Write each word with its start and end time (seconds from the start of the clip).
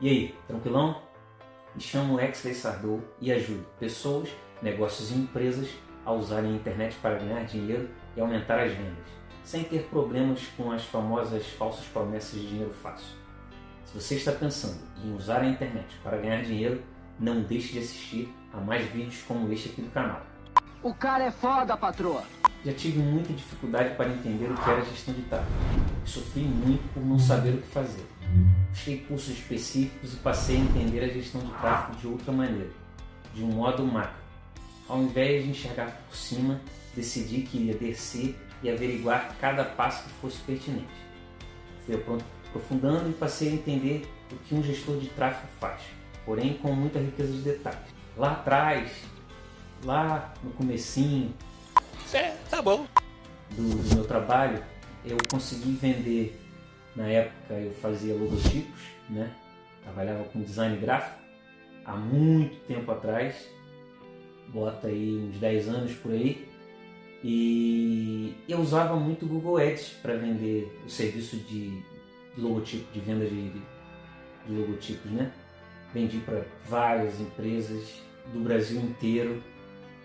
E 0.00 0.08
aí, 0.08 0.34
tranquilão? 0.46 1.02
Me 1.74 1.80
chamo 1.82 2.18
Exley 2.18 2.54
Sardou 2.54 3.04
e 3.20 3.30
ajudo 3.30 3.66
pessoas, 3.78 4.30
negócios 4.62 5.10
e 5.10 5.14
empresas 5.14 5.68
a 6.06 6.12
usarem 6.12 6.52
a 6.52 6.56
internet 6.56 6.96
para 7.02 7.18
ganhar 7.18 7.44
dinheiro 7.44 7.86
e 8.16 8.20
aumentar 8.20 8.60
as 8.60 8.72
vendas, 8.72 9.04
sem 9.44 9.62
ter 9.62 9.82
problemas 9.90 10.40
com 10.56 10.72
as 10.72 10.82
famosas 10.84 11.46
falsas 11.48 11.84
promessas 11.84 12.40
de 12.40 12.48
dinheiro 12.48 12.72
fácil. 12.72 13.14
Se 13.84 14.00
você 14.00 14.14
está 14.14 14.32
pensando 14.32 14.80
em 15.04 15.14
usar 15.14 15.42
a 15.42 15.46
internet 15.46 15.94
para 16.02 16.16
ganhar 16.16 16.42
dinheiro, 16.44 16.82
não 17.18 17.42
deixe 17.42 17.74
de 17.74 17.80
assistir 17.80 18.34
a 18.54 18.56
mais 18.56 18.86
vídeos 18.86 19.20
como 19.28 19.52
este 19.52 19.68
aqui 19.68 19.82
do 19.82 19.90
canal. 19.90 20.22
O 20.82 20.94
cara 20.94 21.24
é 21.24 21.30
foda, 21.30 21.76
patroa! 21.76 22.22
Já 22.64 22.72
tive 22.72 23.00
muita 23.00 23.34
dificuldade 23.34 23.94
para 23.96 24.08
entender 24.08 24.50
o 24.50 24.54
que 24.54 24.70
era 24.70 24.82
gestão 24.82 25.12
de 25.12 25.22
tráfego. 25.22 25.50
Sofri 26.06 26.40
muito 26.40 26.90
por 26.94 27.04
não 27.04 27.18
saber 27.18 27.50
o 27.50 27.58
que 27.58 27.68
fazer. 27.68 28.06
Busquei 28.70 28.98
cursos 28.98 29.30
específicos 29.30 30.14
e 30.14 30.16
passei 30.16 30.56
a 30.56 30.60
entender 30.60 31.04
a 31.04 31.08
gestão 31.08 31.40
de 31.40 31.52
tráfego 31.54 31.98
de 31.98 32.06
outra 32.06 32.32
maneira, 32.32 32.70
de 33.34 33.42
um 33.42 33.48
modo 33.48 33.84
macro. 33.84 34.20
Ao 34.88 35.00
invés 35.02 35.44
de 35.44 35.50
enxergar 35.50 36.00
por 36.08 36.16
cima, 36.16 36.60
decidi 36.94 37.42
que 37.42 37.58
iria 37.58 37.74
descer 37.74 38.36
e 38.62 38.70
averiguar 38.70 39.36
cada 39.40 39.64
passo 39.64 40.04
que 40.04 40.10
fosse 40.14 40.38
pertinente. 40.38 40.88
Fui 41.84 41.94
aprofundando 41.94 43.10
e 43.10 43.12
passei 43.12 43.50
a 43.50 43.52
entender 43.52 44.08
o 44.32 44.36
que 44.36 44.54
um 44.54 44.62
gestor 44.62 44.98
de 44.98 45.08
tráfego 45.08 45.48
faz, 45.58 45.80
porém 46.24 46.54
com 46.54 46.72
muita 46.72 46.98
riqueza 46.98 47.32
de 47.32 47.40
detalhes. 47.40 47.90
Lá 48.16 48.32
atrás, 48.32 48.90
lá 49.84 50.34
no 50.42 50.50
comecinho, 50.50 51.34
é, 52.12 52.34
tá 52.50 52.60
bom. 52.60 52.86
Do, 53.50 53.88
do 53.88 53.94
meu 53.94 54.04
trabalho, 54.04 54.62
eu 55.04 55.16
consegui 55.30 55.72
vender, 55.72 56.39
na 57.00 57.08
época 57.08 57.54
eu 57.54 57.72
fazia 57.72 58.14
logotipos, 58.14 58.80
né? 59.08 59.34
Trabalhava 59.82 60.24
com 60.24 60.42
design 60.42 60.76
gráfico 60.76 61.18
há 61.86 61.96
muito 61.96 62.56
tempo 62.66 62.90
atrás, 62.92 63.48
bota 64.48 64.88
aí 64.88 65.16
uns 65.16 65.38
10 65.38 65.68
anos 65.68 65.92
por 65.94 66.12
aí. 66.12 66.46
E 67.24 68.34
eu 68.46 68.60
usava 68.60 68.96
muito 68.96 69.24
o 69.24 69.28
Google 69.28 69.56
Ads 69.56 69.96
para 70.02 70.14
vender 70.16 70.70
o 70.84 70.90
serviço 70.90 71.36
de, 71.36 71.82
logotipo, 72.36 72.90
de 72.92 73.00
venda 73.00 73.24
de, 73.24 73.50
de, 73.50 73.62
de 74.46 74.52
logotipos, 74.52 75.10
né? 75.10 75.32
Vendi 75.94 76.18
para 76.18 76.44
várias 76.68 77.18
empresas 77.18 78.02
do 78.32 78.40
Brasil 78.40 78.78
inteiro 78.78 79.42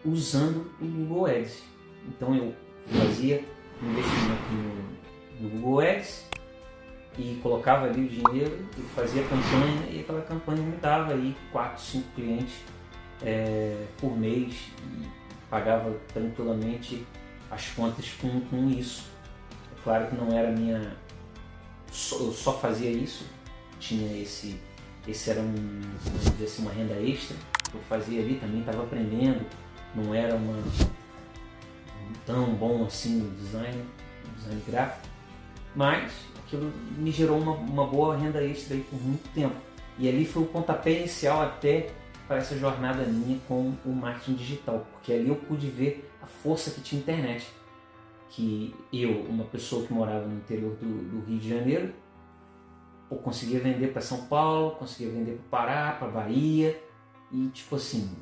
usando 0.06 0.72
o 0.82 0.86
Google 0.86 1.26
Ads. 1.26 1.62
Então 2.08 2.36
eu 2.36 2.54
fazia 2.88 3.44
investimento 3.82 4.54
no, 5.42 5.42
no 5.42 5.50
Google 5.50 5.80
Ads 5.82 6.35
e 7.18 7.40
colocava 7.42 7.86
ali 7.86 8.06
o 8.06 8.10
dinheiro 8.10 8.66
e 8.78 8.82
fazia 8.94 9.24
campanha 9.24 9.90
e 9.90 10.02
aquela 10.02 10.22
campanha 10.22 10.62
me 10.62 10.76
dava 10.78 11.14
aí 11.14 11.36
4, 11.52 11.82
5 11.82 12.08
clientes 12.16 12.56
é, 13.24 13.86
por 13.98 14.18
mês 14.18 14.56
e 14.84 15.08
pagava 15.50 15.96
tranquilamente 16.14 17.06
as 17.50 17.68
contas 17.70 18.10
com, 18.20 18.42
com 18.42 18.70
isso. 18.70 19.10
É 19.72 19.84
claro 19.84 20.08
que 20.08 20.16
não 20.16 20.38
era 20.38 20.52
minha. 20.52 20.96
eu 22.12 22.32
só 22.32 22.54
fazia 22.60 22.92
isso, 22.92 23.26
tinha 23.80 24.22
esse. 24.22 24.60
Esse 25.08 25.30
era 25.30 25.40
um, 25.40 25.82
assim, 26.44 26.64
uma 26.64 26.72
renda 26.72 26.96
extra 26.96 27.38
que 27.70 27.78
eu 27.78 27.82
fazia 27.82 28.22
ali, 28.22 28.40
também 28.40 28.62
estava 28.62 28.82
aprendendo, 28.82 29.46
não 29.94 30.16
era 30.16 30.36
uma, 30.36 30.58
tão 32.26 32.56
bom 32.56 32.86
assim 32.86 33.18
no 33.18 33.32
design, 33.36 33.86
design 34.38 34.64
gráfico, 34.68 35.08
mas 35.76 36.12
aquilo 36.46 36.72
me 36.98 37.12
gerou 37.12 37.40
uma, 37.40 37.52
uma 37.52 37.88
boa 37.88 38.16
renda 38.16 38.44
extra 38.44 38.76
aí 38.76 38.84
por 38.84 39.02
muito 39.02 39.28
tempo. 39.34 39.56
E 39.98 40.08
ali 40.08 40.26
foi 40.26 40.44
o 40.44 40.46
pontapé 40.46 40.92
inicial 40.92 41.42
até 41.42 41.92
para 42.28 42.38
essa 42.38 42.58
jornada 42.58 43.04
minha 43.04 43.40
com 43.48 43.74
o 43.86 43.90
marketing 43.90 44.36
digital, 44.36 44.86
porque 44.92 45.14
ali 45.14 45.30
eu 45.30 45.36
pude 45.36 45.68
ver 45.68 46.10
a 46.22 46.26
força 46.26 46.72
que 46.72 46.82
tinha 46.82 47.00
a 47.00 47.04
internet. 47.04 47.48
Que 48.30 48.76
eu, 48.92 49.22
uma 49.22 49.46
pessoa 49.46 49.86
que 49.86 49.94
morava 49.94 50.26
no 50.26 50.36
interior 50.36 50.76
do, 50.76 51.10
do 51.10 51.26
Rio 51.26 51.40
de 51.40 51.50
Janeiro, 51.50 51.94
eu 53.10 53.18
conseguia 53.18 53.60
vender 53.60 53.90
para 53.94 54.02
São 54.02 54.26
Paulo, 54.26 54.72
conseguia 54.72 55.14
vender 55.14 55.40
para 55.50 55.66
Pará, 55.66 55.92
para 55.94 56.08
Bahia, 56.08 56.78
e 57.32 57.48
tipo 57.50 57.76
assim, 57.76 58.14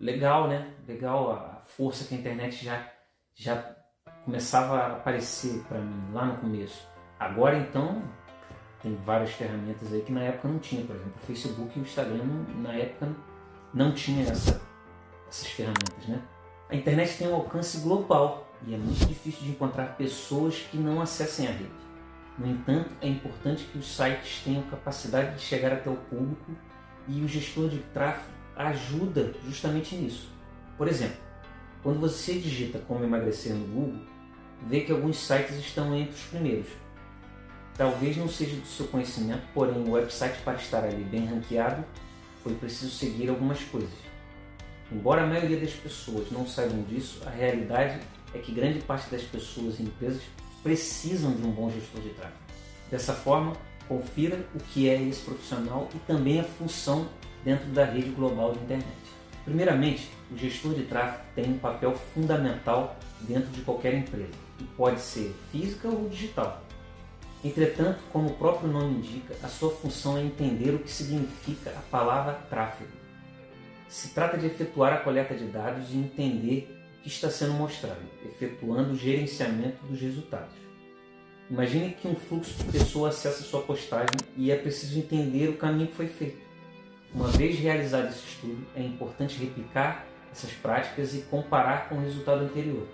legal, 0.00 0.48
né? 0.48 0.74
Legal 0.86 1.30
a 1.32 1.60
força 1.76 2.04
que 2.04 2.14
a 2.14 2.18
internet 2.18 2.64
já, 2.64 2.90
já 3.34 3.76
começava 4.24 4.78
a 4.78 4.86
aparecer 4.94 5.62
para 5.68 5.78
mim 5.78 6.12
lá 6.12 6.24
no 6.26 6.38
começo. 6.38 6.97
Agora 7.18 7.58
então 7.58 8.02
tem 8.82 8.94
várias 9.04 9.32
ferramentas 9.32 9.92
aí 9.92 10.02
que 10.02 10.12
na 10.12 10.22
época 10.22 10.48
não 10.48 10.58
tinha, 10.58 10.84
por 10.84 10.94
exemplo, 10.94 11.14
o 11.22 11.26
Facebook 11.26 11.76
e 11.76 11.80
o 11.80 11.82
Instagram 11.82 12.24
na 12.62 12.74
época 12.74 13.08
não 13.74 13.92
tinha 13.92 14.22
essa, 14.24 14.60
essas 15.28 15.48
ferramentas, 15.48 16.06
né? 16.06 16.22
A 16.70 16.76
internet 16.76 17.18
tem 17.18 17.28
um 17.28 17.34
alcance 17.34 17.78
global 17.78 18.46
e 18.66 18.74
é 18.74 18.78
muito 18.78 19.06
difícil 19.06 19.42
de 19.42 19.50
encontrar 19.50 19.96
pessoas 19.96 20.56
que 20.70 20.76
não 20.76 21.00
acessem 21.00 21.48
a 21.48 21.50
rede. 21.50 21.70
No 22.38 22.46
entanto, 22.46 22.90
é 23.00 23.08
importante 23.08 23.64
que 23.64 23.78
os 23.78 23.96
sites 23.96 24.42
tenham 24.44 24.62
capacidade 24.64 25.34
de 25.34 25.40
chegar 25.40 25.72
até 25.72 25.90
o 25.90 25.96
público 25.96 26.52
e 27.08 27.22
o 27.22 27.28
gestor 27.28 27.68
de 27.68 27.78
tráfego 27.92 28.32
ajuda 28.54 29.32
justamente 29.44 29.96
nisso. 29.96 30.28
Por 30.76 30.86
exemplo, 30.86 31.16
quando 31.82 31.98
você 31.98 32.34
digita 32.34 32.78
como 32.80 33.02
emagrecer 33.02 33.54
no 33.54 33.66
Google, 33.66 34.00
vê 34.66 34.80
que 34.80 34.92
alguns 34.92 35.16
sites 35.18 35.56
estão 35.56 35.94
entre 35.94 36.14
os 36.14 36.24
primeiros. 36.24 36.68
Talvez 37.78 38.16
não 38.16 38.28
seja 38.28 38.56
do 38.56 38.66
seu 38.66 38.88
conhecimento, 38.88 39.42
porém 39.54 39.78
o 39.78 39.92
website 39.92 40.36
para 40.42 40.58
estar 40.58 40.82
ali 40.82 41.04
bem 41.04 41.26
ranqueado 41.26 41.84
foi 42.42 42.52
preciso 42.54 42.90
seguir 42.90 43.28
algumas 43.28 43.62
coisas. 43.62 43.88
Embora 44.90 45.22
a 45.22 45.26
maioria 45.26 45.60
das 45.60 45.74
pessoas 45.74 46.28
não 46.32 46.44
saibam 46.44 46.82
disso, 46.82 47.22
a 47.24 47.30
realidade 47.30 48.00
é 48.34 48.38
que 48.38 48.50
grande 48.50 48.80
parte 48.80 49.08
das 49.10 49.22
pessoas 49.22 49.78
e 49.78 49.84
empresas 49.84 50.22
precisam 50.60 51.30
de 51.30 51.46
um 51.46 51.52
bom 51.52 51.70
gestor 51.70 52.00
de 52.00 52.08
tráfego. 52.10 52.38
Dessa 52.90 53.14
forma, 53.14 53.56
confira 53.86 54.44
o 54.56 54.58
que 54.58 54.88
é 54.88 55.00
esse 55.00 55.20
profissional 55.20 55.88
e 55.94 55.98
também 56.00 56.40
a 56.40 56.44
função 56.44 57.08
dentro 57.44 57.68
da 57.68 57.84
rede 57.84 58.10
global 58.10 58.54
de 58.54 58.58
internet. 58.58 58.88
Primeiramente, 59.44 60.10
o 60.32 60.36
gestor 60.36 60.74
de 60.74 60.82
tráfego 60.82 61.22
tem 61.36 61.44
um 61.44 61.58
papel 61.58 61.94
fundamental 62.12 62.98
dentro 63.20 63.50
de 63.50 63.60
qualquer 63.60 63.94
empresa 63.94 64.32
e 64.58 64.64
pode 64.64 65.00
ser 65.00 65.32
física 65.52 65.86
ou 65.86 66.08
digital. 66.08 66.67
Entretanto, 67.44 68.00
como 68.12 68.30
o 68.30 68.34
próprio 68.34 68.68
nome 68.68 68.98
indica, 68.98 69.34
a 69.42 69.48
sua 69.48 69.70
função 69.70 70.18
é 70.18 70.22
entender 70.22 70.70
o 70.70 70.80
que 70.80 70.90
significa 70.90 71.70
a 71.70 71.80
palavra 71.90 72.34
tráfego. 72.50 72.90
Se 73.88 74.08
trata 74.08 74.36
de 74.36 74.46
efetuar 74.46 74.92
a 74.92 74.98
coleta 74.98 75.34
de 75.34 75.46
dados 75.46 75.90
e 75.90 75.96
entender 75.96 76.68
o 76.98 77.02
que 77.02 77.08
está 77.08 77.30
sendo 77.30 77.52
mostrado, 77.54 78.00
efetuando 78.26 78.92
o 78.92 78.96
gerenciamento 78.96 79.84
dos 79.86 80.00
resultados. 80.00 80.54
Imagine 81.48 81.92
que 81.94 82.08
um 82.08 82.14
fluxo 82.14 82.52
de 82.54 82.64
pessoas 82.64 83.14
acessa 83.14 83.42
sua 83.42 83.62
postagem 83.62 84.16
e 84.36 84.50
é 84.50 84.56
preciso 84.56 84.98
entender 84.98 85.48
o 85.48 85.56
caminho 85.56 85.86
que 85.86 85.94
foi 85.94 86.08
feito. 86.08 86.46
Uma 87.14 87.28
vez 87.28 87.58
realizado 87.58 88.08
esse 88.08 88.26
estudo, 88.26 88.66
é 88.74 88.82
importante 88.82 89.38
replicar 89.38 90.06
essas 90.30 90.50
práticas 90.52 91.14
e 91.14 91.22
comparar 91.22 91.88
com 91.88 91.94
o 91.94 92.00
resultado 92.00 92.44
anterior. 92.44 92.86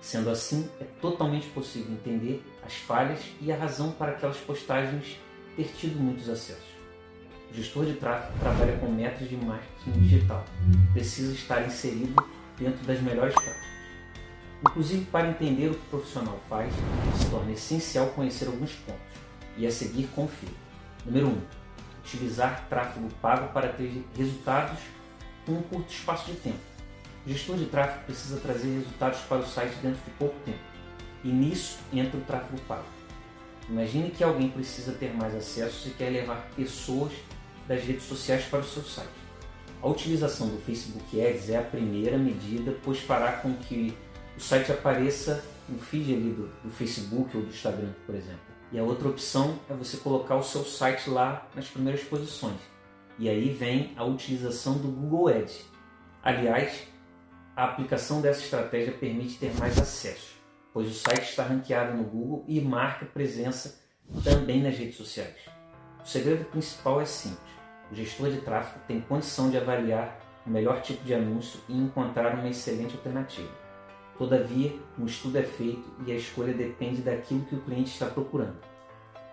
Sendo 0.00 0.28
assim, 0.28 0.68
é 0.80 0.84
totalmente 1.00 1.46
possível 1.48 1.92
entender 1.92 2.42
as 2.68 2.74
falhas 2.74 3.20
e 3.40 3.50
a 3.50 3.56
razão 3.56 3.92
para 3.92 4.12
aquelas 4.12 4.36
postagens 4.36 5.18
ter 5.56 5.72
tido 5.78 5.98
muitos 5.98 6.28
acessos. 6.28 6.68
O 7.50 7.54
gestor 7.54 7.86
de 7.86 7.94
tráfego 7.94 8.38
trabalha 8.38 8.76
com 8.76 8.88
metas 8.88 9.26
de 9.26 9.36
marketing 9.38 9.92
digital. 10.00 10.44
Precisa 10.92 11.32
estar 11.32 11.66
inserido 11.66 12.14
dentro 12.58 12.84
das 12.86 13.00
melhores 13.00 13.34
práticas. 13.34 13.68
Inclusive, 14.60 15.06
para 15.06 15.28
entender 15.28 15.68
o 15.68 15.74
que 15.74 15.80
o 15.80 15.90
profissional 15.90 16.38
faz, 16.46 16.70
se 17.16 17.30
torna 17.30 17.52
essencial 17.52 18.08
conhecer 18.08 18.46
alguns 18.48 18.72
pontos. 18.74 19.00
E 19.56 19.66
a 19.66 19.70
seguir, 19.70 20.06
confira. 20.14 20.52
Número 21.06 21.28
1. 21.28 21.30
Um, 21.30 21.40
utilizar 22.04 22.66
tráfego 22.68 23.08
pago 23.22 23.50
para 23.54 23.68
ter 23.68 24.04
resultados 24.14 24.78
em 25.46 25.52
um 25.52 25.62
curto 25.62 25.90
espaço 25.90 26.30
de 26.30 26.36
tempo. 26.36 26.58
O 27.24 27.30
gestor 27.30 27.56
de 27.56 27.64
tráfego 27.64 28.04
precisa 28.04 28.38
trazer 28.40 28.68
resultados 28.74 29.20
para 29.20 29.38
o 29.38 29.46
site 29.46 29.74
dentro 29.76 30.00
de 30.04 30.10
pouco 30.18 30.36
tempo. 30.44 30.77
E 31.24 31.28
nisso 31.28 31.78
entra 31.92 32.18
o 32.18 32.22
tráfego 32.22 32.60
pago. 32.62 32.84
Imagine 33.68 34.10
que 34.10 34.24
alguém 34.24 34.48
precisa 34.48 34.92
ter 34.92 35.14
mais 35.14 35.34
acessos 35.34 35.86
e 35.86 35.90
quer 35.90 36.10
levar 36.10 36.48
pessoas 36.56 37.12
das 37.66 37.82
redes 37.84 38.04
sociais 38.04 38.44
para 38.44 38.60
o 38.60 38.64
seu 38.64 38.82
site. 38.82 39.08
A 39.82 39.88
utilização 39.88 40.48
do 40.48 40.58
Facebook 40.58 41.20
Ads 41.20 41.50
é 41.50 41.58
a 41.58 41.62
primeira 41.62 42.16
medida, 42.16 42.76
pois 42.82 42.98
fará 42.98 43.32
com 43.32 43.54
que 43.54 43.94
o 44.36 44.40
site 44.40 44.72
apareça 44.72 45.44
no 45.68 45.78
feed 45.78 46.14
ali 46.14 46.30
do, 46.30 46.48
do 46.64 46.70
Facebook 46.70 47.36
ou 47.36 47.42
do 47.42 47.50
Instagram, 47.50 47.92
por 48.06 48.14
exemplo. 48.14 48.40
E 48.72 48.78
a 48.78 48.82
outra 48.82 49.08
opção 49.08 49.58
é 49.68 49.74
você 49.74 49.96
colocar 49.98 50.36
o 50.36 50.42
seu 50.42 50.64
site 50.64 51.08
lá 51.10 51.46
nas 51.54 51.68
primeiras 51.68 52.02
posições. 52.02 52.58
E 53.18 53.28
aí 53.28 53.50
vem 53.50 53.92
a 53.96 54.04
utilização 54.04 54.74
do 54.74 54.88
Google 54.88 55.28
Ads. 55.28 55.64
Aliás, 56.22 56.86
a 57.56 57.64
aplicação 57.64 58.20
dessa 58.20 58.40
estratégia 58.40 58.92
permite 58.92 59.38
ter 59.38 59.52
mais 59.58 59.78
acesso, 59.78 60.34
pois 60.78 60.92
o 60.92 60.94
site 60.94 61.30
está 61.30 61.42
ranqueado 61.42 61.96
no 61.96 62.04
Google 62.04 62.44
e 62.46 62.60
marca 62.60 63.04
presença 63.04 63.80
também 64.22 64.62
nas 64.62 64.78
redes 64.78 64.94
sociais. 64.94 65.34
O 66.00 66.06
segredo 66.06 66.44
principal 66.44 67.00
é 67.00 67.04
simples. 67.04 67.50
O 67.90 67.96
gestor 67.96 68.30
de 68.30 68.40
tráfego 68.42 68.78
tem 68.86 69.00
condição 69.00 69.50
de 69.50 69.56
avaliar 69.56 70.20
o 70.46 70.50
melhor 70.50 70.80
tipo 70.80 71.04
de 71.04 71.12
anúncio 71.12 71.58
e 71.68 71.76
encontrar 71.76 72.36
uma 72.36 72.48
excelente 72.48 72.94
alternativa. 72.94 73.50
Todavia, 74.16 74.72
um 74.96 75.04
estudo 75.04 75.38
é 75.38 75.42
feito 75.42 75.82
e 76.06 76.12
a 76.12 76.14
escolha 76.14 76.54
depende 76.54 77.02
daquilo 77.02 77.44
que 77.46 77.56
o 77.56 77.60
cliente 77.62 77.90
está 77.90 78.06
procurando. 78.06 78.58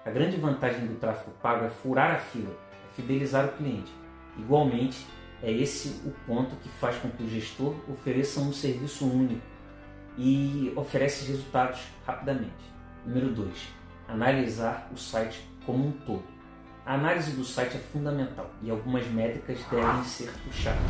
A 0.03 0.09
grande 0.09 0.37
vantagem 0.37 0.87
do 0.87 0.95
tráfego 0.95 1.37
pago 1.43 1.65
é 1.65 1.69
furar 1.69 2.09
a 2.09 2.17
fila, 2.17 2.57
é 2.71 2.95
fidelizar 2.95 3.45
o 3.45 3.51
cliente. 3.51 3.93
Igualmente, 4.35 5.05
é 5.43 5.51
esse 5.51 6.01
o 6.07 6.11
ponto 6.25 6.55
que 6.55 6.69
faz 6.69 6.97
com 6.97 7.11
que 7.11 7.21
o 7.21 7.29
gestor 7.29 7.75
ofereça 7.87 8.39
um 8.39 8.51
serviço 8.51 9.05
único 9.05 9.54
e 10.17 10.71
oferece 10.75 11.25
resultados 11.27 11.81
rapidamente. 12.05 12.53
Número 13.05 13.29
2. 13.31 13.67
Analisar 14.07 14.89
o 14.93 14.97
site 14.97 15.47
como 15.65 15.87
um 15.87 15.91
todo. 15.91 16.23
A 16.85 16.93
análise 16.93 17.31
do 17.31 17.43
site 17.43 17.77
é 17.77 17.79
fundamental 17.79 18.49
e 18.61 18.69
algumas 18.69 19.07
métricas 19.07 19.59
devem 19.71 20.03
ser 20.03 20.31
puxadas, 20.43 20.81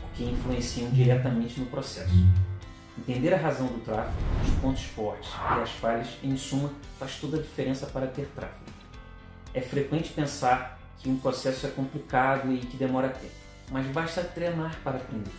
porque 0.00 0.24
influenciam 0.24 0.90
diretamente 0.90 1.60
no 1.60 1.66
processo. 1.66 2.14
Entender 2.96 3.34
a 3.34 3.36
razão 3.36 3.66
do 3.66 3.84
tráfego, 3.84 4.16
os 4.42 4.50
pontos 4.60 4.84
fortes 4.84 5.30
e 5.30 5.60
as 5.60 5.70
falhas, 5.72 6.08
em 6.22 6.36
suma, 6.36 6.70
faz 6.98 7.16
toda 7.16 7.36
a 7.36 7.42
diferença 7.42 7.86
para 7.86 8.06
ter 8.06 8.26
tráfego. 8.34 8.64
É 9.52 9.60
frequente 9.60 10.12
pensar 10.12 10.78
que 10.98 11.10
um 11.10 11.18
processo 11.18 11.66
é 11.66 11.70
complicado 11.70 12.50
e 12.50 12.58
que 12.58 12.76
demora 12.76 13.10
tempo, 13.10 13.34
mas 13.70 13.86
basta 13.88 14.22
treinar 14.22 14.74
para 14.82 14.96
aprender. 14.96 15.32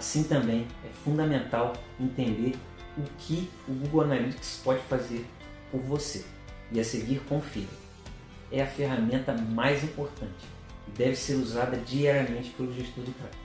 Assim 0.00 0.22
também 0.22 0.66
é 0.82 0.88
fundamental 1.04 1.74
entender 2.00 2.56
o 2.96 3.02
que 3.18 3.50
o 3.68 3.72
Google 3.74 4.00
Analytics 4.04 4.62
pode 4.64 4.80
fazer 4.84 5.26
por 5.70 5.78
você 5.82 6.24
e 6.72 6.80
a 6.80 6.84
seguir 6.84 7.20
confira. 7.28 7.68
É 8.50 8.62
a 8.62 8.66
ferramenta 8.66 9.34
mais 9.34 9.84
importante 9.84 10.46
e 10.88 10.90
deve 10.92 11.14
ser 11.14 11.34
usada 11.34 11.76
diariamente 11.76 12.48
pelo 12.52 12.72
gestor 12.72 13.04
de 13.04 13.12
tráfego. 13.12 13.44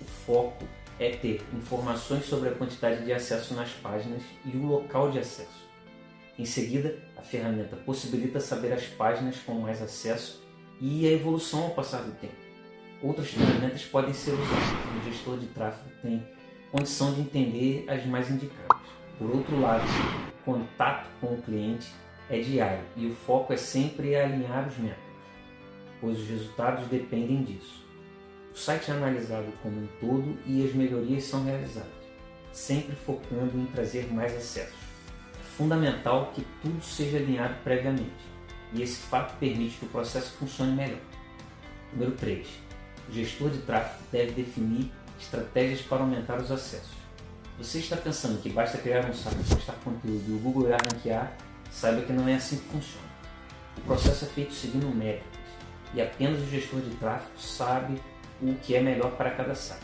O 0.00 0.04
foco 0.26 0.64
é 0.98 1.10
ter 1.10 1.40
informações 1.54 2.24
sobre 2.24 2.48
a 2.48 2.54
quantidade 2.54 3.04
de 3.04 3.12
acesso 3.12 3.54
nas 3.54 3.70
páginas 3.70 4.24
e 4.44 4.56
o 4.56 4.66
local 4.66 5.12
de 5.12 5.20
acesso. 5.20 5.68
Em 6.36 6.44
seguida, 6.44 6.98
a 7.16 7.22
ferramenta 7.22 7.76
possibilita 7.76 8.40
saber 8.40 8.72
as 8.72 8.86
páginas 8.86 9.36
com 9.46 9.54
mais 9.54 9.80
acesso 9.80 10.42
e 10.80 11.06
a 11.06 11.12
evolução 11.12 11.62
ao 11.62 11.70
passar 11.70 12.02
do 12.02 12.10
tempo. 12.18 12.49
Outras 13.02 13.30
ferramentas 13.30 13.84
podem 13.84 14.12
ser 14.12 14.32
usadas. 14.32 15.00
O 15.00 15.10
gestor 15.10 15.38
de 15.38 15.46
tráfego 15.46 15.90
tem 16.02 16.26
condição 16.70 17.14
de 17.14 17.22
entender 17.22 17.84
as 17.88 18.04
mais 18.06 18.30
indicadas. 18.30 18.88
Por 19.18 19.30
outro 19.30 19.60
lado, 19.60 19.84
contato 20.44 21.08
com 21.20 21.34
o 21.34 21.42
cliente 21.42 21.90
é 22.28 22.38
diário 22.40 22.84
e 22.96 23.06
o 23.06 23.14
foco 23.14 23.52
é 23.52 23.56
sempre 23.56 24.14
alinhar 24.14 24.68
os 24.68 24.78
métodos, 24.78 25.04
pois 26.00 26.18
os 26.18 26.28
resultados 26.28 26.86
dependem 26.88 27.42
disso. 27.42 27.84
O 28.52 28.56
site 28.56 28.90
é 28.90 28.94
analisado 28.94 29.52
como 29.62 29.80
um 29.80 29.88
todo 30.00 30.38
e 30.46 30.64
as 30.66 30.74
melhorias 30.74 31.24
são 31.24 31.44
realizadas, 31.44 31.90
sempre 32.52 32.94
focando 32.94 33.58
em 33.58 33.66
trazer 33.66 34.12
mais 34.12 34.34
acessos 34.36 34.90
fundamental 35.60 36.32
que 36.34 36.42
tudo 36.62 36.82
seja 36.82 37.18
alinhado 37.18 37.54
previamente, 37.62 38.24
e 38.72 38.80
esse 38.80 38.96
fato 38.96 39.36
permite 39.38 39.76
que 39.76 39.84
o 39.84 39.88
processo 39.90 40.30
funcione 40.38 40.72
melhor. 40.72 41.00
Número 41.92 42.12
3. 42.12 42.48
O 43.10 43.12
gestor 43.12 43.50
de 43.50 43.58
tráfego 43.58 44.04
deve 44.12 44.30
definir 44.30 44.88
estratégias 45.20 45.80
para 45.80 45.98
aumentar 45.98 46.40
os 46.40 46.48
acessos. 46.48 46.94
Você 47.58 47.80
está 47.80 47.96
pensando 47.96 48.40
que 48.40 48.48
basta 48.48 48.78
criar 48.78 49.04
um 49.04 49.12
site, 49.12 49.36
postar 49.52 49.72
conteúdo 49.84 50.24
e 50.28 50.32
o 50.32 50.38
Google 50.38 50.68
irá 50.68 50.76
ranquear? 50.76 51.36
Saiba 51.72 52.02
que 52.02 52.12
não 52.12 52.28
é 52.28 52.36
assim 52.36 52.58
que 52.58 52.68
funciona. 52.68 53.08
O 53.78 53.80
processo 53.80 54.26
é 54.26 54.28
feito 54.28 54.54
seguindo 54.54 54.86
métricas 54.94 55.40
e 55.92 56.00
apenas 56.00 56.40
o 56.40 56.46
gestor 56.46 56.80
de 56.82 56.90
tráfego 56.96 57.36
sabe 57.36 58.00
o 58.40 58.54
que 58.54 58.76
é 58.76 58.80
melhor 58.80 59.10
para 59.16 59.32
cada 59.32 59.56
site. 59.56 59.82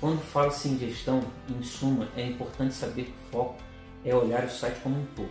Quando 0.00 0.22
fala-se 0.22 0.66
em 0.66 0.78
gestão, 0.78 1.22
em 1.46 1.62
suma, 1.62 2.08
é 2.16 2.24
importante 2.24 2.72
saber 2.72 3.04
que 3.04 3.10
o 3.10 3.30
foco 3.32 3.58
é 4.02 4.14
olhar 4.14 4.44
o 4.44 4.50
site 4.50 4.80
como 4.82 4.98
um 4.98 5.06
todo, 5.14 5.30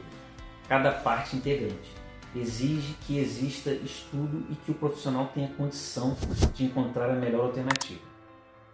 cada 0.67 0.91
parte 0.91 1.37
integrante. 1.37 1.89
Exige 2.35 2.93
que 3.01 3.17
exista 3.17 3.71
estudo 3.71 4.45
e 4.51 4.55
que 4.55 4.71
o 4.71 4.75
profissional 4.75 5.31
tenha 5.33 5.47
condição 5.49 6.15
de 6.53 6.65
encontrar 6.65 7.09
a 7.09 7.15
melhor 7.15 7.45
alternativa. 7.45 8.01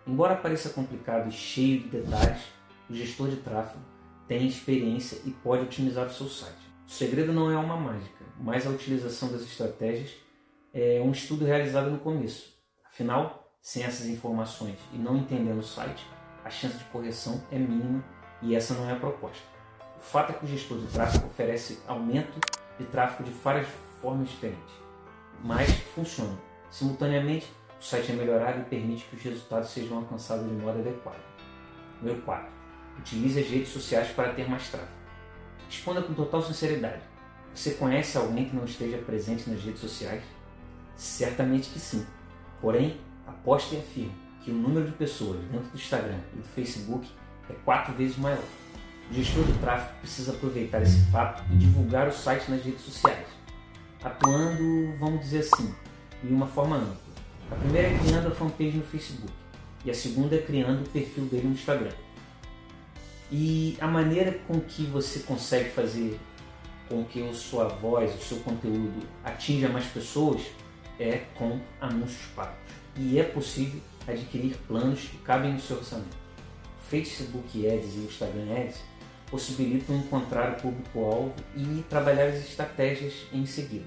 Embora 0.06 0.36
pareça 0.36 0.70
complicado 0.70 1.30
e 1.30 1.32
cheio 1.32 1.84
de 1.84 1.88
detalhes, 1.88 2.42
o 2.90 2.94
gestor 2.94 3.30
de 3.30 3.38
tráfego 3.38 3.84
tem 4.28 4.46
experiência 4.46 5.20
e 5.26 5.32
pode 5.32 5.64
otimizar 5.64 6.08
o 6.08 6.14
seu 6.14 6.28
site. 6.28 6.66
O 6.86 6.92
segredo 6.92 7.32
não 7.32 7.50
é 7.50 7.58
uma 7.58 7.78
mágica, 7.78 8.26
mas 8.40 8.68
a 8.68 8.70
utilização 8.70 9.32
das 9.32 9.42
estratégias 9.42 10.12
é 10.74 11.02
um 11.02 11.12
estudo 11.12 11.46
realizado 11.46 11.90
no 11.90 12.00
começo. 12.00 12.54
Afinal, 12.86 13.52
sem 13.62 13.84
essas 13.84 14.06
informações 14.08 14.78
e 14.94 14.98
não 14.98 15.18
entendendo 15.18 15.60
o 15.60 15.64
site, 15.64 16.06
a 16.44 16.50
chance 16.50 16.78
de 16.78 16.84
correção 16.86 17.42
é 17.52 17.58
mínima 17.58 18.04
e 18.42 18.54
essa 18.54 18.74
não 18.74 18.88
é 18.88 18.94
a 18.94 19.00
proposta. 19.00 19.44
O 19.98 20.02
fato 20.02 20.32
é 20.32 20.34
que 20.34 20.46
o 20.46 20.48
gestor 20.48 20.78
de 20.78 20.88
tráfego 20.88 21.26
oferece 21.26 21.80
aumento 21.88 22.40
de 22.80 22.86
tráfego 22.86 23.24
de 23.24 23.32
várias 23.32 23.68
formas 24.02 24.30
diferentes, 24.30 24.74
mas 25.44 25.70
funciona. 25.94 26.38
Simultaneamente, 26.70 27.52
o 27.80 27.84
site 27.84 28.12
é 28.12 28.16
melhorado 28.16 28.60
e 28.60 28.64
permite 28.64 29.06
que 29.06 29.16
os 29.16 29.22
resultados 29.22 29.70
sejam 29.70 29.98
alcançados 29.98 30.48
de 30.48 30.54
modo 30.54 30.80
adequado. 30.80 31.22
Número 32.02 32.22
4. 32.22 32.48
Utilize 33.00 33.40
as 33.40 33.48
redes 33.48 33.70
sociais 33.70 34.10
para 34.10 34.34
ter 34.34 34.50
mais 34.50 34.70
tráfego. 34.70 34.92
Responda 35.70 36.02
com 36.02 36.14
total 36.14 36.42
sinceridade. 36.42 37.02
Você 37.54 37.72
conhece 37.76 38.18
alguém 38.18 38.50
que 38.50 38.56
não 38.56 38.66
esteja 38.66 38.98
presente 38.98 39.50
nas 39.50 39.64
redes 39.64 39.80
sociais? 39.80 40.24
Certamente 40.96 41.70
que 41.70 41.80
sim. 41.80 42.06
Porém, 42.62 43.00
aposte 43.26 43.76
e 43.76 43.80
afirme 43.80 44.16
que 44.44 44.52
o 44.52 44.54
número 44.54 44.86
de 44.86 44.92
pessoas 44.94 45.40
dentro 45.52 45.70
do 45.70 45.76
Instagram 45.76 46.20
e 46.34 46.38
do 46.38 46.44
Facebook 46.44 47.10
é 47.50 47.54
quatro 47.66 47.94
vezes 47.94 48.18
maior. 48.18 48.44
O 49.10 49.14
gestor 49.14 49.44
de 49.44 49.54
tráfego 49.60 50.00
precisa 50.00 50.32
aproveitar 50.32 50.82
esse 50.82 51.00
fato 51.12 51.44
e 51.52 51.58
divulgar 51.58 52.08
o 52.08 52.12
site 52.12 52.50
nas 52.50 52.64
redes 52.64 52.82
sociais, 52.82 53.28
atuando, 54.04 54.98
vamos 55.00 55.22
dizer 55.22 55.40
assim, 55.40 55.74
de 56.24 56.34
uma 56.34 56.48
forma 56.48 56.78
ampla. 56.78 57.16
A 57.52 57.56
primeira 57.56 57.90
é 57.90 58.00
criando 58.00 58.28
a 58.28 58.32
fanpage 58.32 58.78
no 58.78 58.84
Facebook 58.84 59.32
e 59.86 59.92
a 59.92 59.94
segunda 59.94 60.36
é 60.36 60.40
criando 60.40 60.84
o 60.84 60.90
perfil 60.90 61.26
dele 61.26 61.48
no 61.48 61.54
Instagram. 61.54 61.92
E 63.32 63.78
a 63.80 63.88
maneira 63.88 64.40
com 64.48 64.60
que 64.60 64.84
você 64.86 65.20
consegue 65.20 65.70
fazer 65.70 66.20
com 66.90 67.04
que 67.04 67.28
a 67.28 67.34
sua 67.34 67.68
voz, 67.68 68.14
o 68.16 68.24
seu 68.24 68.40
conteúdo 68.40 69.06
atinja 69.24 69.70
mais 69.70 69.86
pessoas 69.86 70.42
é 71.00 71.24
com 71.36 71.60
anúncios 71.80 72.26
pagos. 72.36 72.56
E 72.98 73.20
é 73.20 73.24
possível 73.24 73.82
adquirir 74.08 74.56
planos 74.68 75.02
que 75.02 75.18
cabem 75.18 75.54
no 75.54 75.60
seu 75.60 75.78
orçamento. 75.78 76.16
Facebook 76.90 77.68
Ads 77.68 77.96
e 77.96 78.00
Instagram 78.00 78.52
Ads 78.52 78.95
possibilitam 79.30 79.96
encontrar 79.98 80.54
o 80.54 80.62
público-alvo 80.62 81.34
e 81.56 81.84
trabalhar 81.90 82.28
as 82.28 82.36
estratégias 82.36 83.14
em 83.34 83.46
seguida. 83.46 83.86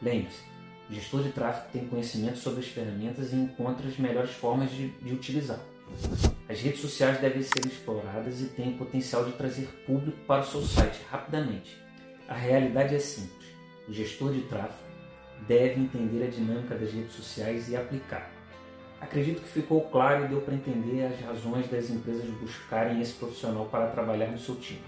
Lembre-se, 0.00 0.42
o 0.90 0.94
gestor 0.94 1.22
de 1.22 1.30
tráfego 1.30 1.72
tem 1.72 1.86
conhecimento 1.86 2.38
sobre 2.38 2.60
as 2.60 2.66
ferramentas 2.66 3.32
e 3.32 3.36
encontra 3.36 3.86
as 3.86 3.96
melhores 3.96 4.32
formas 4.32 4.70
de, 4.70 4.88
de 4.88 5.12
utilizar. 5.12 5.60
As 6.48 6.60
redes 6.60 6.80
sociais 6.80 7.20
devem 7.20 7.42
ser 7.42 7.66
exploradas 7.66 8.40
e 8.40 8.46
têm 8.46 8.74
o 8.74 8.78
potencial 8.78 9.24
de 9.24 9.32
trazer 9.32 9.66
público 9.86 10.18
para 10.26 10.42
o 10.42 10.46
seu 10.46 10.62
site 10.62 11.00
rapidamente. 11.10 11.76
A 12.28 12.34
realidade 12.34 12.94
é 12.94 12.98
simples: 12.98 13.46
o 13.88 13.92
gestor 13.92 14.32
de 14.32 14.42
tráfego 14.42 14.90
deve 15.46 15.80
entender 15.80 16.24
a 16.24 16.30
dinâmica 16.30 16.74
das 16.74 16.92
redes 16.92 17.12
sociais 17.12 17.68
e 17.68 17.76
aplicar. 17.76 18.30
Acredito 19.02 19.42
que 19.42 19.48
ficou 19.48 19.80
claro 19.88 20.24
e 20.24 20.28
deu 20.28 20.40
para 20.40 20.54
entender 20.54 21.04
as 21.04 21.20
razões 21.20 21.68
das 21.68 21.90
empresas 21.90 22.24
buscarem 22.40 23.00
esse 23.00 23.14
profissional 23.14 23.66
para 23.66 23.88
trabalhar 23.88 24.28
no 24.28 24.38
seu 24.38 24.54
time. 24.54 24.80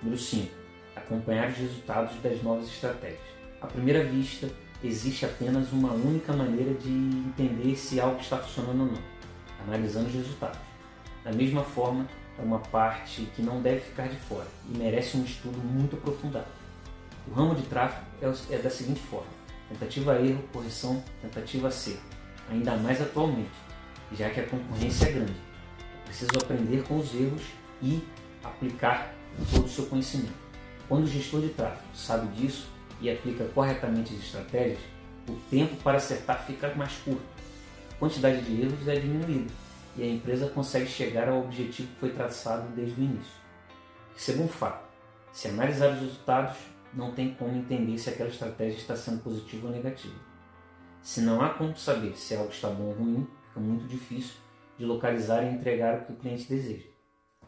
Número 0.00 0.20
5. 0.20 0.48
Acompanhar 0.94 1.50
os 1.50 1.56
resultados 1.56 2.14
das 2.22 2.40
novas 2.44 2.68
estratégias. 2.68 3.18
À 3.60 3.66
primeira 3.66 4.04
vista, 4.04 4.48
existe 4.84 5.24
apenas 5.24 5.72
uma 5.72 5.92
única 5.92 6.32
maneira 6.32 6.74
de 6.74 6.88
entender 6.88 7.74
se 7.74 7.98
algo 7.98 8.20
está 8.20 8.38
funcionando 8.38 8.82
ou 8.82 8.86
não, 8.86 9.02
analisando 9.66 10.06
os 10.06 10.14
resultados. 10.14 10.60
Da 11.24 11.32
mesma 11.32 11.64
forma, 11.64 12.06
é 12.38 12.42
uma 12.42 12.60
parte 12.60 13.22
que 13.34 13.42
não 13.42 13.60
deve 13.60 13.80
ficar 13.80 14.08
de 14.08 14.16
fora 14.16 14.46
e 14.72 14.78
merece 14.78 15.16
um 15.16 15.24
estudo 15.24 15.58
muito 15.58 15.96
aprofundado. 15.96 16.46
O 17.26 17.34
ramo 17.34 17.56
de 17.56 17.62
tráfego 17.62 18.06
é, 18.22 18.54
é 18.54 18.58
da 18.58 18.70
seguinte 18.70 19.00
forma: 19.00 19.26
tentativa-erro, 19.68 20.40
correção, 20.52 21.02
tentativa-acerto 21.20 22.15
ainda 22.50 22.76
mais 22.76 23.00
atualmente, 23.00 23.50
já 24.12 24.30
que 24.30 24.40
a 24.40 24.46
concorrência 24.46 25.06
é 25.06 25.12
grande. 25.12 25.36
É 26.02 26.04
preciso 26.06 26.30
aprender 26.40 26.82
com 26.84 26.98
os 26.98 27.14
erros 27.14 27.42
e 27.82 28.02
aplicar 28.42 29.12
todo 29.52 29.64
o 29.64 29.68
seu 29.68 29.86
conhecimento. 29.86 30.34
Quando 30.88 31.04
o 31.04 31.08
gestor 31.08 31.40
de 31.40 31.48
tráfego 31.48 31.88
sabe 31.94 32.28
disso 32.36 32.68
e 33.00 33.10
aplica 33.10 33.44
corretamente 33.46 34.14
as 34.14 34.20
estratégias, 34.20 34.78
o 35.28 35.34
tempo 35.50 35.74
para 35.82 35.96
acertar 35.96 36.44
fica 36.46 36.72
mais 36.74 36.92
curto, 36.98 37.22
a 37.90 37.94
quantidade 37.98 38.42
de 38.42 38.62
erros 38.62 38.86
é 38.86 38.94
diminuída 38.94 39.52
e 39.96 40.02
a 40.02 40.06
empresa 40.06 40.48
consegue 40.48 40.86
chegar 40.86 41.28
ao 41.28 41.40
objetivo 41.40 41.88
que 41.88 42.00
foi 42.00 42.10
traçado 42.10 42.68
desde 42.76 43.00
o 43.00 43.04
início. 43.04 43.32
Segundo 44.14 44.48
fato, 44.48 44.86
se 45.32 45.48
analisar 45.48 45.90
os 45.90 46.00
resultados, 46.00 46.56
não 46.94 47.12
tem 47.12 47.34
como 47.34 47.56
entender 47.56 47.98
se 47.98 48.10
aquela 48.10 48.28
estratégia 48.28 48.78
está 48.78 48.96
sendo 48.96 49.22
positiva 49.22 49.66
ou 49.66 49.72
negativa. 49.72 50.14
Se 51.06 51.20
não 51.20 51.40
há 51.40 51.50
como 51.50 51.76
saber 51.76 52.16
se 52.16 52.34
algo 52.34 52.50
está 52.50 52.68
bom 52.68 52.86
ou 52.86 52.92
ruim, 52.92 53.28
fica 53.46 53.60
muito 53.60 53.86
difícil 53.86 54.34
de 54.76 54.84
localizar 54.84 55.44
e 55.44 55.54
entregar 55.54 55.98
o 55.98 56.04
que 56.04 56.12
o 56.12 56.16
cliente 56.16 56.48
deseja. 56.48 56.88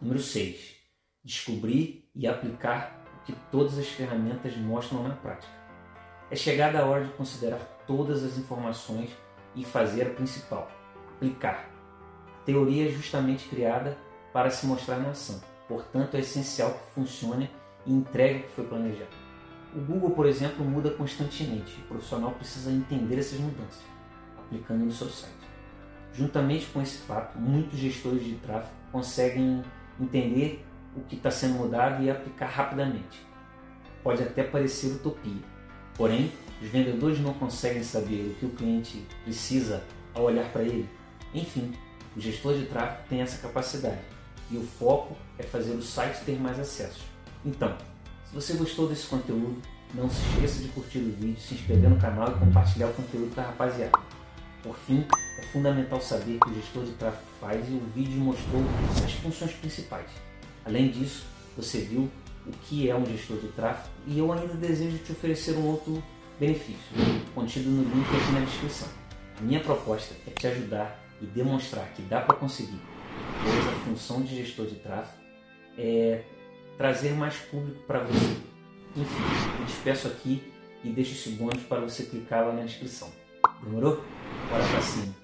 Número 0.00 0.20
6. 0.20 0.76
Descobrir 1.24 2.08
e 2.14 2.28
aplicar 2.28 3.04
o 3.16 3.24
que 3.24 3.34
todas 3.50 3.76
as 3.76 3.88
ferramentas 3.88 4.56
mostram 4.56 5.02
na 5.02 5.16
prática. 5.16 5.52
É 6.30 6.36
chegada 6.36 6.78
a 6.78 6.86
hora 6.86 7.04
de 7.04 7.12
considerar 7.14 7.58
todas 7.84 8.22
as 8.22 8.38
informações 8.38 9.10
e 9.56 9.64
fazer 9.64 10.02
a 10.02 10.14
principal, 10.14 10.70
aplicar. 11.16 11.68
A 12.40 12.44
teoria 12.44 12.88
é 12.88 12.92
justamente 12.92 13.48
criada 13.48 13.98
para 14.32 14.50
se 14.50 14.66
mostrar 14.66 15.00
na 15.00 15.10
ação, 15.10 15.42
portanto 15.66 16.14
é 16.14 16.20
essencial 16.20 16.74
que 16.74 16.94
funcione 16.94 17.50
e 17.84 17.92
entregue 17.92 18.38
o 18.38 18.42
que 18.44 18.50
foi 18.50 18.68
planejado. 18.68 19.27
O 19.74 19.80
Google, 19.80 20.10
por 20.10 20.26
exemplo, 20.26 20.64
muda 20.64 20.90
constantemente 20.90 21.78
o 21.80 21.88
profissional 21.88 22.32
precisa 22.32 22.70
entender 22.70 23.18
essas 23.18 23.38
mudanças, 23.38 23.82
aplicando 24.38 24.84
no 24.84 24.92
seu 24.92 25.08
site. 25.08 25.34
Juntamente 26.14 26.66
com 26.66 26.80
esse 26.80 26.98
fato, 26.98 27.38
muitos 27.38 27.78
gestores 27.78 28.24
de 28.24 28.34
tráfego 28.36 28.72
conseguem 28.90 29.62
entender 30.00 30.64
o 30.96 31.00
que 31.02 31.16
está 31.16 31.30
sendo 31.30 31.54
mudado 31.54 32.02
e 32.02 32.10
aplicar 32.10 32.46
rapidamente. 32.46 33.26
Pode 34.02 34.22
até 34.22 34.42
parecer 34.42 34.88
utopia, 34.94 35.42
porém, 35.94 36.32
os 36.62 36.68
vendedores 36.68 37.20
não 37.20 37.34
conseguem 37.34 37.82
saber 37.82 38.32
o 38.32 38.34
que 38.34 38.46
o 38.46 38.50
cliente 38.50 39.06
precisa 39.22 39.84
ao 40.14 40.24
olhar 40.24 40.50
para 40.50 40.62
ele. 40.62 40.88
Enfim, 41.34 41.72
o 42.16 42.20
gestor 42.20 42.54
de 42.54 42.66
tráfego 42.66 43.06
tem 43.08 43.20
essa 43.20 43.40
capacidade 43.40 44.00
e 44.50 44.56
o 44.56 44.62
foco 44.62 45.14
é 45.38 45.42
fazer 45.42 45.72
o 45.72 45.82
site 45.82 46.24
ter 46.24 46.40
mais 46.40 46.58
acessos. 46.58 47.02
Então, 47.44 47.76
se 48.28 48.34
você 48.34 48.52
gostou 48.54 48.88
desse 48.88 49.06
conteúdo, 49.06 49.56
não 49.94 50.08
se 50.10 50.20
esqueça 50.28 50.62
de 50.62 50.68
curtir 50.68 50.98
o 50.98 51.12
vídeo, 51.12 51.40
se 51.40 51.54
inscrever 51.54 51.88
no 51.88 51.98
canal 51.98 52.30
e 52.30 52.38
compartilhar 52.38 52.88
o 52.88 52.92
conteúdo 52.92 53.34
com 53.34 53.40
a 53.40 53.44
rapaziada. 53.44 53.98
Por 54.62 54.76
fim, 54.76 55.06
é 55.38 55.42
fundamental 55.44 56.00
saber 56.00 56.38
que 56.38 56.50
o 56.50 56.54
gestor 56.54 56.84
de 56.84 56.92
tráfego 56.92 57.24
faz 57.40 57.66
e 57.68 57.72
o 57.72 57.80
vídeo 57.94 58.20
mostrou 58.20 58.62
as 59.02 59.12
funções 59.14 59.52
principais. 59.52 60.10
Além 60.64 60.90
disso, 60.90 61.24
você 61.56 61.80
viu 61.80 62.10
o 62.46 62.50
que 62.64 62.90
é 62.90 62.94
um 62.94 63.06
gestor 63.06 63.38
de 63.38 63.48
tráfego 63.48 63.88
e 64.06 64.18
eu 64.18 64.30
ainda 64.30 64.54
desejo 64.54 64.98
te 64.98 65.12
oferecer 65.12 65.56
um 65.56 65.66
outro 65.66 66.02
benefício, 66.38 66.78
contido 67.34 67.70
no 67.70 67.82
link 67.82 68.06
aqui 68.06 68.32
na 68.32 68.40
descrição. 68.40 68.88
A 69.38 69.42
minha 69.42 69.60
proposta 69.60 70.14
é 70.26 70.30
te 70.30 70.46
ajudar 70.48 71.02
e 71.22 71.26
demonstrar 71.26 71.86
que 71.94 72.02
dá 72.02 72.20
para 72.20 72.36
conseguir, 72.36 72.80
pois 73.42 73.68
a 73.68 73.72
função 73.86 74.20
de 74.20 74.36
gestor 74.36 74.66
de 74.66 74.74
tráfego 74.74 75.18
é 75.78 76.24
trazer 76.78 77.12
mais 77.12 77.34
público 77.34 77.82
para 77.86 78.04
você. 78.04 78.36
Enfim, 78.96 79.22
eu 79.60 79.66
te 79.66 79.76
peço 79.82 80.06
aqui 80.06 80.52
e 80.84 80.90
deixo 80.90 81.12
esse 81.12 81.30
bônus 81.30 81.62
para 81.64 81.80
você 81.80 82.04
clicar 82.04 82.46
lá 82.46 82.52
na 82.52 82.62
descrição. 82.62 83.10
Demorou? 83.62 84.02
Bora 84.48 84.64
pra 84.64 84.80
cima! 84.80 85.17